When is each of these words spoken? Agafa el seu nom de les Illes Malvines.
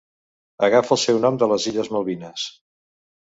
Agafa 0.67 0.95
el 0.95 0.99
seu 1.01 1.19
nom 1.25 1.37
de 1.43 1.49
les 1.51 1.69
Illes 1.73 1.91
Malvines. 1.97 2.47